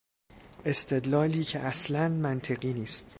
[0.65, 3.09] استدلالی که اصلا منطقی نیست.